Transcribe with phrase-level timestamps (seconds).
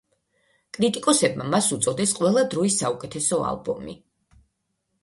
[0.77, 3.97] კრიტიკოსებმა მას უწოდეს ყველა დროის საუკეთესო ალბომი.